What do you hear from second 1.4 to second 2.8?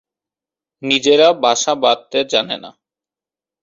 বাসা বাঁধতে জানে না।